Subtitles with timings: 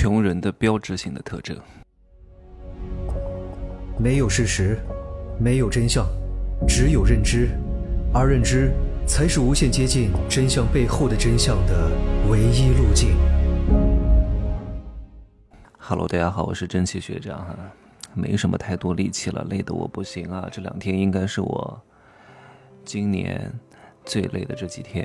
[0.00, 1.58] 穷人的标志性的特征。
[3.98, 4.78] 没有事实，
[5.40, 6.06] 没有真相，
[6.68, 7.48] 只有认知，
[8.14, 8.72] 而认知
[9.08, 11.90] 才是无限接近真相背后的真相的
[12.30, 13.16] 唯一路径。
[15.76, 17.56] Hello，大家好，我是蒸汽学长哈，
[18.14, 20.48] 没什么太多力气了，累得我不行啊！
[20.48, 21.82] 这两天应该是我
[22.84, 23.52] 今年
[24.04, 25.04] 最累的这几天。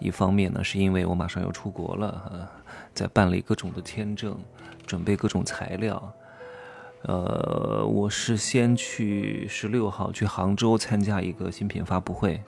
[0.00, 2.48] 一方面呢，是因为我马上要出国了哈，
[2.92, 4.36] 在办理各种的签证，
[4.86, 6.12] 准备各种材料。
[7.02, 12.42] 呃，我是先去十六号去杭州参加一个新品发布会，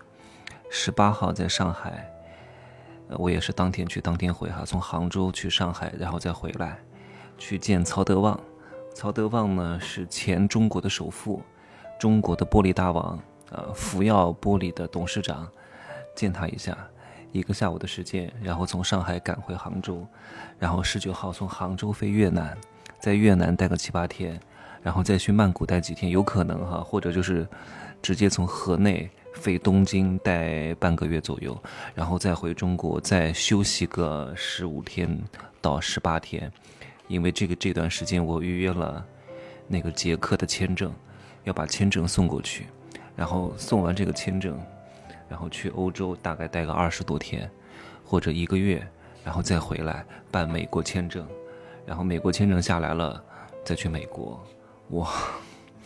[0.70, 2.10] 十八号在上海，
[3.16, 6.78] 我也是当天去当天回哈，从杭州去上海，然后再回来，
[7.38, 8.38] 去见曹德旺。
[8.94, 11.42] 曹德旺呢是前中国的首富，
[11.98, 13.18] 中国的玻璃大王，
[13.50, 15.48] 呃，福耀玻璃的董事长，
[16.14, 16.76] 见他一下。
[17.32, 20.06] 一个下午的时间，然后从上海赶回杭州，
[20.58, 22.56] 然后十九号从杭州飞越南，
[23.00, 24.38] 在越南待个七八天，
[24.82, 27.48] 然后再去曼谷待几天，有可能哈，或者就是
[28.02, 31.58] 直接从河内飞东京待半个月左右，
[31.94, 35.18] 然后再回中国再休息个十五天
[35.62, 36.52] 到十八天，
[37.08, 39.02] 因为这个这段时间我预约了
[39.66, 40.92] 那个捷克的签证，
[41.44, 42.66] 要把签证送过去，
[43.16, 44.60] 然后送完这个签证。
[45.32, 47.50] 然后去欧洲大概待个二十多天，
[48.04, 48.86] 或者一个月，
[49.24, 51.26] 然后再回来办美国签证，
[51.86, 53.24] 然后美国签证下来了，
[53.64, 54.38] 再去美国，
[54.90, 55.10] 哇，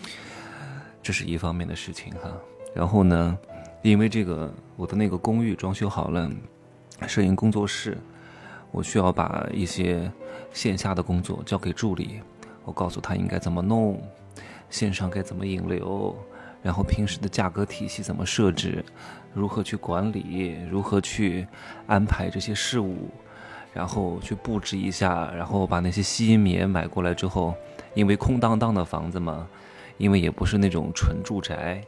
[1.00, 2.28] 这是一方面的事情哈。
[2.74, 3.38] 然后呢，
[3.82, 6.28] 因为这个我的那个公寓装修好了，
[7.06, 7.96] 摄影工作室，
[8.72, 10.10] 我需要把一些
[10.52, 12.20] 线下的工作交给助理，
[12.64, 14.02] 我告诉他应该怎么弄，
[14.70, 16.16] 线上该怎么引流。
[16.66, 18.84] 然后平时的价格体系怎么设置，
[19.32, 21.46] 如何去管理，如何去
[21.86, 23.08] 安排这些事务，
[23.72, 27.54] 然后去布置一下，然后把那些吸音棉买过来之后，
[27.94, 29.46] 因为空荡荡的房子嘛，
[29.96, 31.80] 因为也不是那种纯住宅，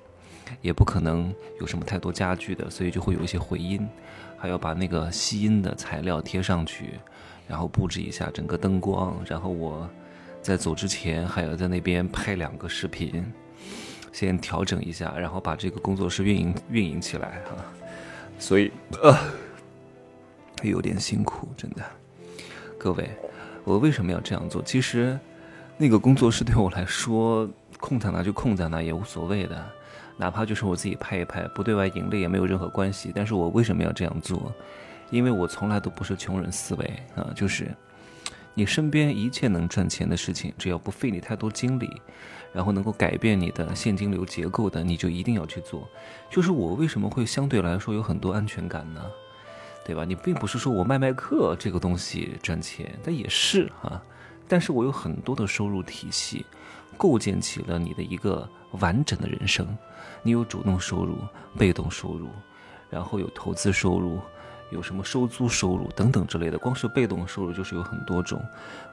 [0.60, 3.84] 也不可能有什么太多家具的，所以就会有一些回音，
[4.36, 7.00] 还要把那个吸音的材料贴上去，
[7.48, 9.90] 然后布置一下整个灯光，然后我
[10.40, 13.24] 在走之前还要在那边拍两个视频。
[14.12, 17.56] 先调整一下，然后把这个工作室运营运营起来哈，
[18.38, 18.70] 所以
[19.02, 19.16] 呃
[20.62, 21.82] 有点辛苦，真的。
[22.78, 23.10] 各位，
[23.64, 24.62] 我为什么要这样做？
[24.62, 25.18] 其实
[25.76, 27.48] 那个工作室对我来说，
[27.78, 29.64] 空在哪就空在哪也无所谓的，
[30.16, 33.12] 哪怕就是我自己拍一拍，不对外盈利也没有任何关系。
[33.14, 34.52] 但是我为什么要这样做？
[35.10, 36.84] 因为我从来都不是穷人思维
[37.16, 37.66] 啊，就是
[38.54, 41.88] 你身边一切能赚钱的事情，只要不费你太多精力。
[42.50, 45.86] 然后能够改变你的现金流结构的，你就一定要去做。
[46.30, 49.04] 就是我为什么会相对来说有很多安全感呢？
[49.84, 50.02] 对吧？
[50.02, 54.02] 你并不是说我卖卖课这个东西赚钱，但也是啊。
[54.48, 56.46] 但是我有很多的收入体系，
[56.96, 59.66] 构建起了你的一个完整的人生。
[60.22, 61.18] 你有主动收入、
[61.58, 62.28] 被动收入，
[62.88, 64.18] 然后有投资收入，
[64.70, 66.58] 有什么收租收入等等之类的。
[66.58, 68.42] 光是被动收入就是有很多种，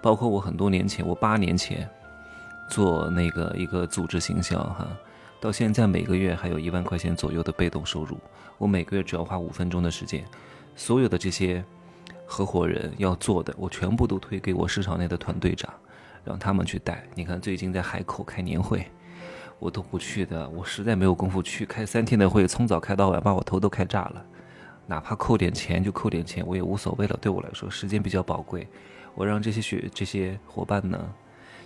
[0.02, 1.90] 包括我很多年前，我八年前。
[2.68, 4.88] 做那个一个组织行销哈，
[5.40, 8.18] 到现在每个月还有一万块钱左右的被动收入。
[8.58, 10.26] 我每个月只要花五分钟的时间，
[10.76, 11.64] 所有的这些
[12.26, 15.72] 合伙人要做的，我全部都推给我市场内的团队长，
[16.24, 17.08] 让他们去带。
[17.14, 18.88] 你看最近在海口开年会，
[19.60, 24.26] 我都不去的，我实在没有功夫去开三天的会，从早开到晚，把我头都开炸了。
[24.88, 27.18] 哪怕扣点钱就扣点钱，我也无所谓了。
[27.22, 28.68] 对我来说，时间比较宝贵，
[29.14, 31.14] 我让这些学这些伙伴呢。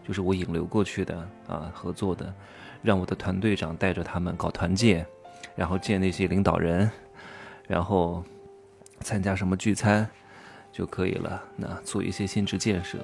[0.08, 1.16] 就是我引流过去的
[1.48, 2.34] 啊，合作的，
[2.82, 5.06] 让我的团队长带着他们搞团建，
[5.56, 6.90] 然后见那些领导人，
[7.68, 8.24] 然后
[9.02, 10.10] 参加什么聚餐
[10.72, 11.44] 就可以了。
[11.56, 12.98] 那做一些心智建设，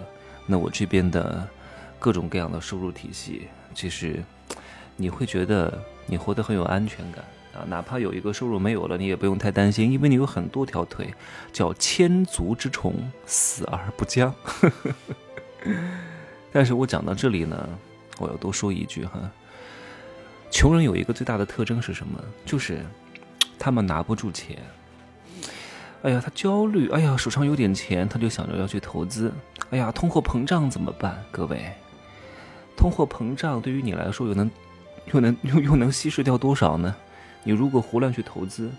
[0.47, 1.47] 那我这边的
[1.99, 4.23] 各种各样的收入体系，其实
[4.95, 7.23] 你会觉得你活得很有安全感
[7.55, 7.65] 啊。
[7.67, 11.13] 哪怕有一个收入没有了，你也不用太担心，因为你有很多条腿，
[11.51, 12.93] 叫千足之虫，
[13.25, 14.33] 死而不僵。
[16.51, 17.67] 但是我讲到这里呢，
[18.19, 19.19] 我要多说一句哈。
[20.51, 22.17] 穷人有一个最大的特征是什么？
[22.45, 22.85] 就是
[23.59, 24.57] 他们拿不住钱。
[26.03, 26.87] 哎呀，他焦虑。
[26.91, 29.33] 哎呀，手上有点钱，他就想着要去投资。
[29.71, 31.21] 哎呀，通货膨胀怎么办？
[31.31, 31.73] 各位，
[32.77, 34.51] 通货膨胀对于你来说又能
[35.11, 36.95] 又能又又能稀释掉多少呢？
[37.45, 38.69] 你如果胡乱去投资，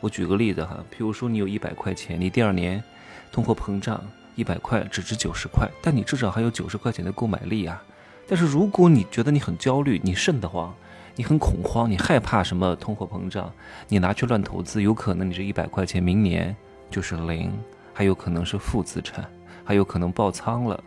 [0.00, 2.84] 我举个例子哈，譬如说你有一百块钱，你第二年
[3.32, 3.98] 通货膨胀。
[4.34, 7.82] 一百块只值九十块，但你至少还有九十块钱的购买力啊！
[8.28, 10.72] 但是如果你觉得你很焦虑，你瘆得慌，
[11.16, 13.52] 你很恐慌，你害怕什么通货膨胀，
[13.88, 16.54] 你拿去乱投资，有可能你这一百块钱明年
[16.88, 17.50] 就是零，
[17.92, 19.28] 还有可能是负资产，
[19.64, 20.84] 还有可能爆仓了，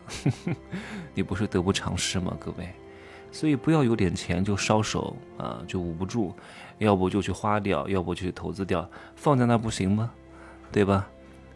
[1.13, 2.33] 你不是得不偿失吗？
[2.39, 2.69] 各位，
[3.31, 6.33] 所以不要有点钱就烧手啊，就捂不住，
[6.79, 10.11] 要不就去花掉，要不去投资掉，放在那不行吗？
[10.71, 11.07] 对吧？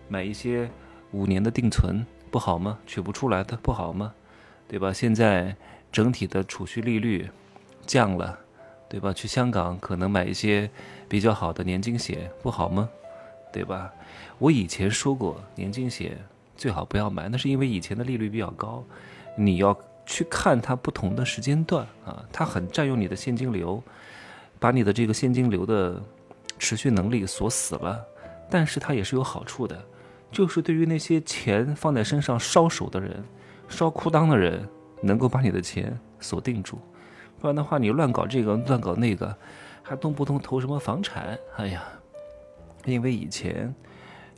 [0.08, 0.70] 买一些
[1.12, 2.78] 五年的定存不好吗？
[2.86, 4.14] 取不出来的不好吗？
[4.68, 4.94] 对吧？
[4.94, 5.56] 现在
[5.92, 7.30] 整体的储蓄利率
[7.86, 8.40] 降了，
[8.90, 9.12] 对吧？
[9.14, 10.70] 去香港可能买一些
[11.08, 12.90] 比较好的年金险不好吗？
[13.52, 13.92] 对吧？
[14.40, 16.18] 我以前说过年金险。
[16.58, 18.82] 最好不要买，那是因为以前的利率比较高，
[19.36, 23.82] 你要去看它不同的时间段啊，它很占用你的现金流，
[24.60, 26.02] 把你的这个现金流的
[26.58, 28.06] 持续能力锁死了。
[28.50, 29.84] 但是它也是有好处的，
[30.32, 33.24] 就是对于那些钱放在身上烧手的人、
[33.68, 34.68] 烧裤裆的人，
[35.02, 36.80] 能够把你的钱锁定住。
[37.40, 39.36] 不然的话，你乱搞这个乱搞那个，
[39.82, 41.84] 还动不动投什么房产，哎呀，
[42.86, 43.74] 因为以前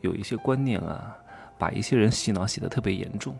[0.01, 1.15] 有一些观念啊。
[1.59, 3.35] 把一些人洗脑洗得特别严重，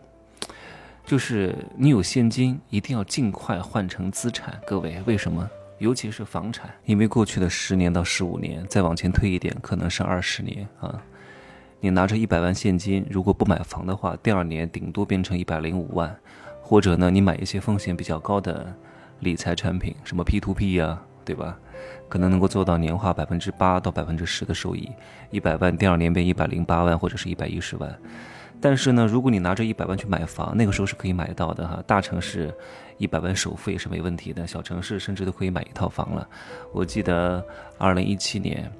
[1.08, 4.60] 就是你有现金，一定要尽快换成资产。
[4.66, 5.48] 各位，为什么？
[5.78, 11.02] 尤其是房产，因为过去的十年到十五年，再往前推一点，可能是二十年啊。
[11.80, 16.14] 你拿着一百万现金，如果不买房的话，第二年顶多变成一百零五万，
[16.60, 18.76] 或者呢，你买一些风险比较高的
[19.20, 21.58] 理财产品，什么 P to P 呀，对吧？
[22.10, 24.86] 可能能够做到年化百分之八到百分之十的收益，
[25.30, 27.98] 一百万第二年变一百零八万或者是一百一十万。
[28.60, 31.82] 但是呢，如果你拿着一百万去买房，那个时候是可以买到的哈。
[31.86, 32.52] 大城市
[32.96, 36.28] 一百万首付也是没问题的，小城市甚至都可以买一套房了。
[36.72, 37.44] 我记得
[37.78, 38.70] 二零一七年，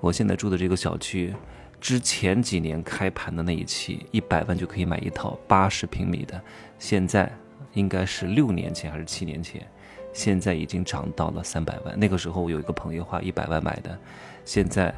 [0.00, 1.34] 我现在住的这个小区，
[1.80, 6.40] 之前几年开盘的那一期，一百万就可以买一套八十平米的，
[6.78, 7.30] 现在
[7.74, 9.64] 应该是六年前还是七年前。
[10.12, 11.98] 现在已经涨到了三百万。
[11.98, 13.98] 那个时候我有一个朋友花一百万买的，
[14.44, 14.94] 现在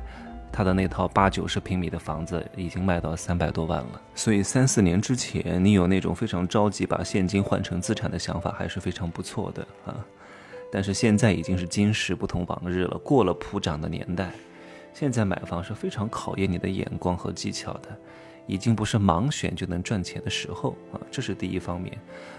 [0.57, 4.01] 他的那套八九十平米的房子已经卖到三百多万了。
[4.15, 9.95] 所以三四年之前，你有那种非常着急把现金换成资产的想法，还是非常不错的啊。
[10.73, 14.31] 但是现在已经是今时不同往日了，过了普涨的年代，
[14.95, 17.95] 现在买房是非常考验你的眼光和技巧的。
[18.47, 21.93] 已经不是盲选就能赚钱的时候啊，这是第一方面。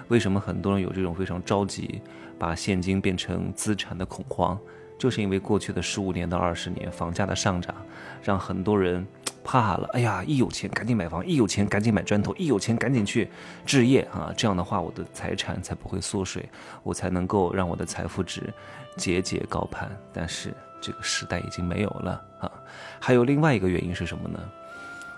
[0.08, 2.02] 为什么很多人有这种非常着急
[2.40, 4.60] 把现金变成资产的恐慌？
[4.98, 7.76] 就是因为过去的十五年到二十年房价的上涨，
[8.24, 9.06] 让很多人
[9.44, 9.90] 怕了。
[9.94, 13.30] 哎呀，一有钱赶紧买房，一有钱赶紧买砖头，一有钱赶紧去
[13.66, 14.34] 置业啊！
[14.36, 16.48] 这样的话，我的财产才不会缩水，
[16.84, 18.54] 我才能够让我的财富值
[18.96, 19.90] 节节高攀。
[20.12, 22.52] 但是这个时代已经没有了啊！
[23.00, 24.40] 还有另外一个原因是什么呢？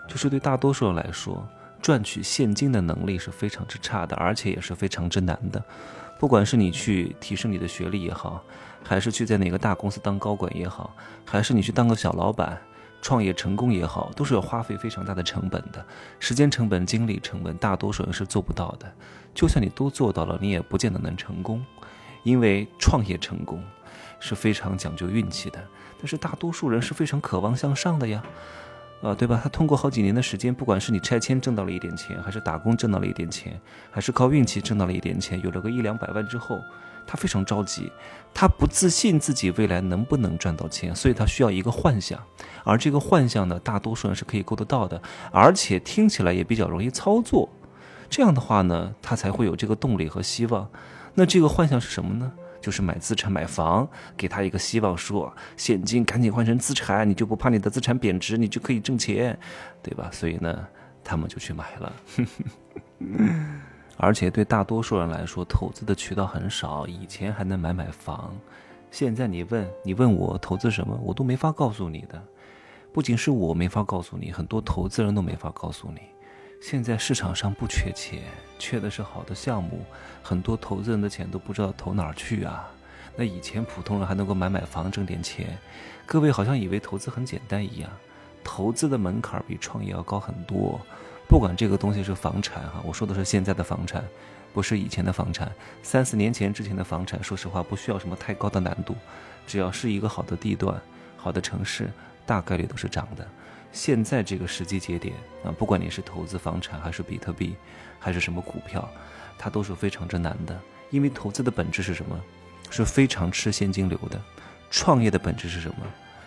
[0.07, 1.47] 就是对大多数人来说，
[1.81, 5.63] 赚取现金的能力是非常之差的，而且也是非常之难的。
[6.19, 8.43] 不管是你去提升你的学历也好，
[8.83, 10.93] 还是去在哪个大公司当高管也好，
[11.25, 12.61] 还是你去当个小老板
[13.01, 15.83] 创业成功也好，都是要花费非常大的成本的，
[16.19, 18.93] 时间成本、精力成本，大多数人是做不到的。
[19.33, 21.65] 就算你都做到了，你也不见得能成功，
[22.23, 23.63] 因为创业成功
[24.19, 25.65] 是非常讲究运气的。
[25.97, 28.21] 但是大多数人是非常渴望向上的呀。
[29.01, 29.39] 啊，对吧？
[29.41, 33.59] 他通过好几年的时间，不管是你拆迁挣到了一点钱，还是打工挣到了一点钱，
[33.89, 36.59] 还是靠运气挣到了一点钱，有了个一两百万之后，
[37.07, 37.89] 他非常着急，
[38.33, 42.19] 他不自信自己未来能不能赚到钱，所以他需要一个幻想，
[42.65, 45.01] 而这个幻想呢，大多数人是可以够得到的，
[45.31, 47.47] 而且听起来也比较容易操作，
[48.09, 50.67] 这样的话呢，他才会有这个动力和希望。
[51.13, 52.33] 那这个幻想是什么呢？
[52.61, 53.87] 就是买资产买房，
[54.17, 59.37] 给他一个希望，说现金赶紧换成资产，你就不怕你的资产贬值，你就可以挣钱，
[59.81, 60.09] 对吧？
[60.11, 60.67] 所以呢，
[61.03, 61.93] 他们就去买了。
[63.97, 66.87] 而且对大多数人来说，投资的渠道很少。
[66.87, 68.33] 以前还能买买房，
[68.91, 72.21] 现在你问你问我投资什么，我都没法告诉你的。
[72.93, 76.01] 不仅是我没法告诉你，很多投资人都没法告诉你。
[76.61, 78.21] 现在市场上不缺钱，
[78.59, 79.85] 缺的是好的项目。
[80.21, 82.69] 很多投资人的钱都不知道投哪儿去啊。
[83.15, 85.57] 那以前普通人还能够买买房挣点钱，
[86.05, 87.89] 各位好像以为投资很简单一样。
[88.43, 90.79] 投资的门槛比创业要高很多。
[91.27, 94.03] 不管这个东西是房产哈，我说的是现在的房产，
[94.53, 95.49] 不是以前的房产。
[95.81, 98.95] 三四年前之前的房产，说实话不需要什么太高的难度，
[99.47, 100.79] 只要是一个好的地段、
[101.15, 101.89] 好的城市，
[102.29, 103.27] 大概率都是涨的。
[103.71, 107.55] 现在这个时机节点啊，不管你是投资房产，还是比特币，
[107.97, 108.87] 还是什么股票，
[109.35, 110.55] 它都是非常之难的。
[110.91, 112.19] 因为投资的本质是什么？
[112.69, 114.21] 是非常吃现金流的。
[114.69, 115.77] 创业的本质是什么？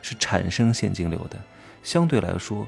[0.03, 1.41] 是产生现金流的。
[1.85, 2.67] 相对来说，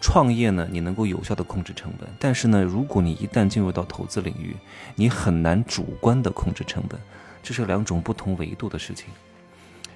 [0.00, 2.08] 创业呢，你能够有效的控制成本。
[2.18, 4.56] 但是呢，如果你一旦进入到投资领域，
[4.94, 6.98] 你很难主观的控制成本。
[7.42, 9.10] 这是两种不同维度的事情。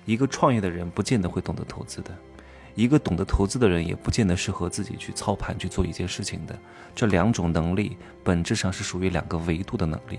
[0.04, 2.10] 一个创业的人不见得会懂得投资的。
[2.74, 6.58] 一个懂得投资的人，也不见得适合自己去操盘去做一件事情的。
[6.94, 10.18] 这两种能力本质上是属于两个维度的能力，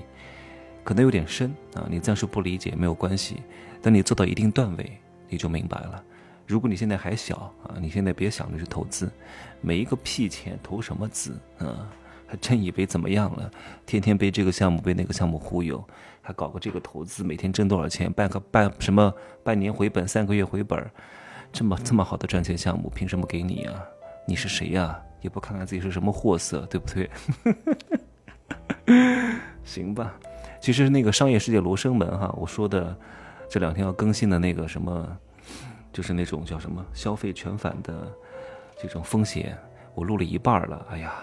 [0.83, 3.43] 可能有点深啊，你暂时不理解没有关系。
[3.81, 4.97] 等你做到一定段位，
[5.27, 6.03] 你就明白了。
[6.47, 9.11] 如果你现在还小啊，你现在别想着去投资，
[9.61, 11.89] 没一个屁钱投什么资啊？
[12.27, 13.51] 还真以为怎么样了？
[13.85, 15.83] 天天被这个项目被那个项目忽悠，
[16.21, 18.11] 还搞个这个投资，每天挣多少钱？
[18.11, 20.89] 办个半什么半年回本，三个月回本儿，
[21.55, 23.81] 这么这么好的赚钱项目，凭什么给你啊？
[24.27, 24.99] 你是谁呀？
[25.21, 27.09] 也不看看自己是什么货色，对不对？
[29.63, 30.13] 行吧，
[30.59, 32.93] 其实那个商业世界罗生门哈，我说的
[33.49, 35.07] 这两天要更新的那个什么，
[35.93, 38.11] 就是那种叫什么消费全返的
[38.77, 39.57] 这种风险，
[39.93, 40.85] 我录了一半了。
[40.91, 41.13] 哎呀！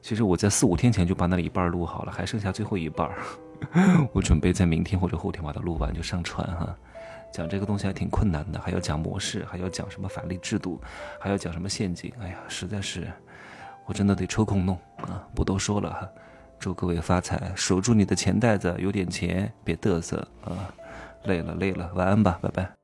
[0.00, 3.10] 其实我在四五天前就把那一半录好了，还剩下最后一半
[4.12, 6.76] 我准备在明天或者后天把它录完就上传哈。
[7.32, 10.78] 讲这个东西还挺困难的，还要讲模式，还要讲什么法律制度，
[11.18, 12.12] 还要讲什么陷阱。
[12.20, 13.10] 哎呀，实在是，
[13.86, 15.26] 我真的得抽空弄啊！
[15.34, 16.08] 不多说了哈，
[16.58, 20.68] 祝各位发财，守住你的钱袋子，有点钱别嘚瑟啊！
[21.24, 22.81] 累了累了，晚安吧，拜拜。